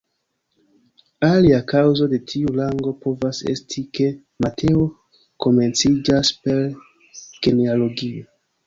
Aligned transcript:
Alia 1.27 1.59
kaŭzo 1.71 2.07
de 2.13 2.19
tiu 2.33 2.55
rango 2.57 2.95
povas 3.05 3.43
esti, 3.55 3.85
ke 3.99 4.09
Mateo 4.47 4.89
komenciĝas 5.47 6.37
per 6.43 6.63
genealogio. 7.45 8.31